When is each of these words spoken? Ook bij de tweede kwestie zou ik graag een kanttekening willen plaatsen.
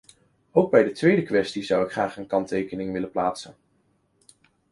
Ook 0.51 0.71
bij 0.71 0.83
de 0.83 0.91
tweede 0.91 1.23
kwestie 1.23 1.63
zou 1.63 1.85
ik 1.85 1.91
graag 1.91 2.17
een 2.17 2.27
kanttekening 2.27 2.91
willen 2.93 3.11
plaatsen. 3.11 3.55